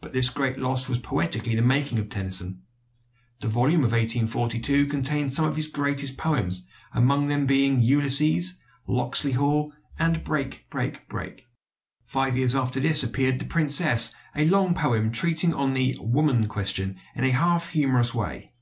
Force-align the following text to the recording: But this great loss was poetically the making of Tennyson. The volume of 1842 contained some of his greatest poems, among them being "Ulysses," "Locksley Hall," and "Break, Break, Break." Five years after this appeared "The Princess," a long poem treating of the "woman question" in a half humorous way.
But 0.00 0.14
this 0.14 0.30
great 0.30 0.56
loss 0.58 0.88
was 0.88 0.98
poetically 0.98 1.54
the 1.54 1.60
making 1.60 1.98
of 1.98 2.08
Tennyson. 2.08 2.62
The 3.40 3.48
volume 3.48 3.84
of 3.84 3.92
1842 3.92 4.86
contained 4.86 5.30
some 5.34 5.44
of 5.44 5.56
his 5.56 5.66
greatest 5.66 6.16
poems, 6.16 6.66
among 6.94 7.26
them 7.28 7.44
being 7.44 7.78
"Ulysses," 7.82 8.58
"Locksley 8.86 9.32
Hall," 9.32 9.74
and 9.98 10.24
"Break, 10.24 10.70
Break, 10.70 11.06
Break." 11.06 11.48
Five 12.02 12.34
years 12.34 12.54
after 12.54 12.80
this 12.80 13.02
appeared 13.02 13.38
"The 13.38 13.44
Princess," 13.44 14.14
a 14.34 14.48
long 14.48 14.72
poem 14.72 15.10
treating 15.10 15.52
of 15.52 15.74
the 15.74 15.98
"woman 16.00 16.46
question" 16.48 16.96
in 17.14 17.24
a 17.24 17.30
half 17.32 17.68
humorous 17.72 18.14
way. 18.14 18.50